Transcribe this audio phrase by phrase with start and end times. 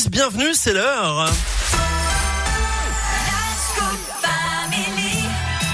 [0.00, 1.30] 6, bienvenue, c'est l'heure.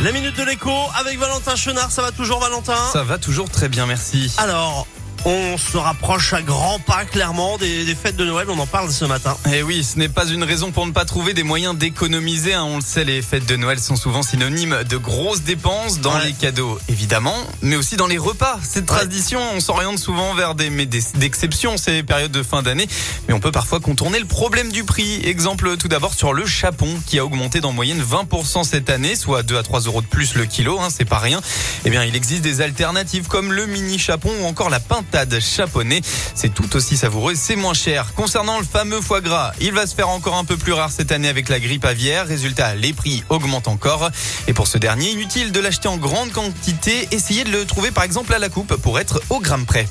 [0.02, 2.76] La minute de l'écho avec Valentin Chenard, ça va toujours Valentin?
[2.92, 4.34] Ça va toujours très bien, merci.
[4.38, 4.88] Alors,
[5.26, 8.92] on se rapproche à grands pas clairement des, des, fêtes de Noël, on en parle
[8.92, 9.36] ce matin.
[9.46, 12.54] Et eh oui, ce n'est pas une raison pour ne pas trouver des moyens d'économiser.
[12.54, 12.62] Hein.
[12.62, 16.32] On le sait, les fêtes de Noël sont souvent synonymes de grosses dépenses dans les
[16.32, 18.60] cadeaux, évidemment, mais aussi dans les repas.
[18.62, 20.70] Cette tradition, on s'oriente souvent vers des,
[21.16, 22.86] d'exception ces périodes de fin d'année,
[23.26, 25.20] mais on peut parfois contourner le problème du prix.
[25.24, 29.42] Exemple tout d'abord sur le chapon qui a augmenté d'en moyenne 20% cette année, soit
[29.42, 31.40] 2 à 3 euros de plus le kilo, hein, c'est pas rien.
[31.84, 34.78] Eh bien, il existe des alternatives comme le mini chapon ou encore la
[36.34, 38.12] C'est tout aussi savoureux, c'est moins cher.
[38.14, 41.10] Concernant le fameux foie gras, il va se faire encore un peu plus rare cette
[41.10, 42.26] année avec la grippe aviaire.
[42.26, 44.10] Résultat, les prix augmentent encore.
[44.46, 47.08] Et pour ce dernier, inutile de l'acheter en grande quantité.
[47.12, 49.86] Essayez de le trouver par exemple à la coupe pour être au gramme près.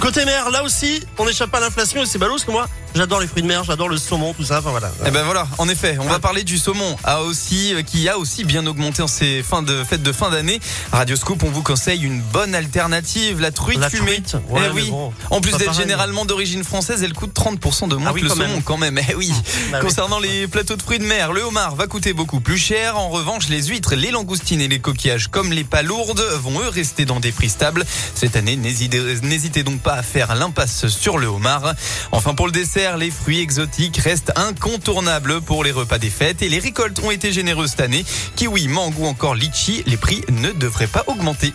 [0.00, 3.20] Côté mer, là aussi, on n'échappe pas à l'inflation et c'est ballot parce moi, J'adore
[3.20, 4.58] les fruits de mer, j'adore le saumon, tout ça.
[4.58, 4.88] Enfin voilà.
[4.88, 8.18] Et eh ben voilà, en effet, on va parler du saumon, a aussi, qui a
[8.18, 10.60] aussi bien augmenté en ces fins de fêtes de fin d'année.
[10.92, 14.22] Radio Scoop, on vous conseille une bonne alternative, la truite la fumée.
[14.22, 14.36] Truite.
[14.50, 14.92] Ouais, eh oui.
[15.30, 18.60] en plus d'être généralement d'origine française, elle coûte 30% de moins ah que le saumon
[18.62, 19.00] quand même.
[19.08, 19.32] Eh oui.
[19.70, 22.98] Bah Concernant les plateaux de fruits de mer, le homard va coûter beaucoup plus cher.
[22.98, 27.04] En revanche, les huîtres, les langoustines et les coquillages, comme les palourdes, vont eux rester
[27.04, 27.84] dans des prix stables.
[28.14, 31.74] Cette année, n'hésitez donc pas à faire l'impasse sur le homard.
[32.10, 36.42] Enfin, pour le dessert, les fruits exotiques exotiques reste incontournable pour les repas des fêtes
[36.42, 38.04] et les récoltes ont été généreuses cette année.
[38.34, 41.52] Kiwi, mango, encore litchi, les prix ne devraient pas augmenter.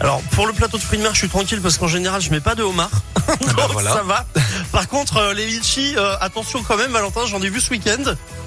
[0.00, 2.30] Alors pour le plateau de fruits de mer, je suis tranquille parce qu'en général, je
[2.30, 2.90] mets pas de homard.
[3.28, 3.92] Ah bah voilà.
[3.92, 4.24] ça va.
[4.80, 8.02] Par contre, euh, les litchis, euh, attention quand même, Valentin, j'en ai vu ce week-end.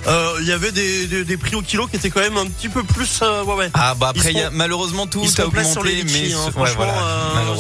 [0.08, 2.70] Euh, il y avait des, des, prix au kilo qui étaient quand même un petit
[2.70, 3.22] peu plus.
[3.22, 3.70] ouais, ouais.
[3.76, 6.92] Ah bah après, y a, malheureusement tout a augmenté, sur les litchis, mais hein, franchement,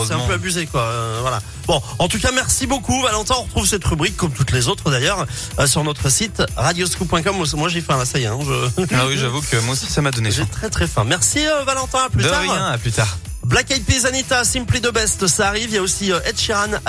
[0.07, 0.91] c'est un peu abusé quoi.
[1.21, 1.39] voilà.
[1.67, 3.35] Bon, en tout cas, merci beaucoup, Valentin.
[3.37, 5.27] On retrouve cette rubrique comme toutes les autres d'ailleurs
[5.67, 7.45] sur notre site radioscoop.com.
[7.53, 8.25] Moi, j'ai faim là, ça y est.
[8.25, 8.39] Hein,
[8.91, 11.03] ah oui, j'avoue que moi aussi, ça m'a donné J'ai très très faim.
[11.07, 11.99] Merci, Valentin.
[12.07, 12.41] À plus de tard.
[12.41, 12.65] rien.
[12.69, 13.19] À plus tard.
[13.43, 15.69] Black Eyed Peas, Anita, Simply the Best, ça arrive.
[15.69, 16.79] Il y a aussi Ed Sheeran.